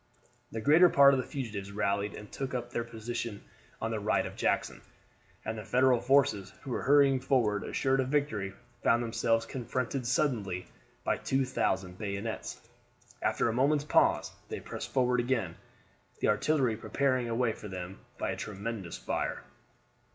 [0.51, 3.43] The greater part of the fugitives rallied, and took up their position
[3.79, 4.81] on the right of Jackson,
[5.45, 10.65] and the Federal forces, who were hurrying forward assured of victory, found themselves confronted suddenly
[11.03, 12.67] by 2,000 bayonets.
[13.21, 15.53] After a moment's pause they pressed forward again,
[16.19, 19.43] the artillery preparing a way for them by a tremendous fire.